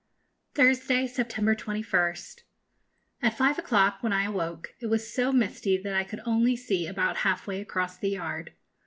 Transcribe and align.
Thursday, 0.55 1.05
September 1.05 1.53
21st. 1.53 2.41
At 3.21 3.37
five 3.37 3.59
o'clock, 3.59 4.01
when 4.01 4.11
I 4.11 4.23
awoke, 4.23 4.73
it 4.79 4.87
was 4.87 5.13
so 5.13 5.31
misty 5.31 5.77
that 5.79 5.93
I 5.93 6.03
could 6.03 6.21
only 6.25 6.55
see 6.55 6.87
about 6.87 7.17
half 7.17 7.45
way 7.45 7.61
across 7.61 7.99
the 7.99 8.09
yard. 8.09 8.53